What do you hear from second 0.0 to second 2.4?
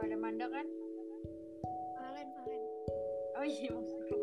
ada Manda kan? Valen,